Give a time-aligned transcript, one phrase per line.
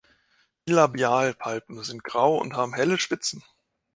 [0.67, 3.43] Die Labialpalpen sind grau und haben helle Spitzen.